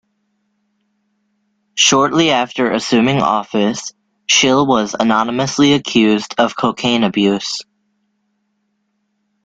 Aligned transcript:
Shortly 1.75 2.31
after 2.31 2.71
assuming 2.71 3.21
office, 3.21 3.93
Schill 4.27 4.65
was 4.65 4.95
anonymously 4.99 5.73
accused 5.73 6.33
of 6.39 6.57
cocaine 6.57 7.03
abuse. 7.03 7.61